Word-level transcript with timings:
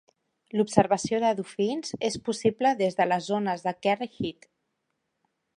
L'observació 0.59 1.19
de 1.23 1.33
dofins 1.41 1.93
és 2.09 2.17
possible 2.29 2.73
des 2.81 2.99
de 3.03 3.09
les 3.13 3.29
zones 3.35 3.69
de 3.69 3.77
Kerry 3.87 4.11
Head. 4.23 4.53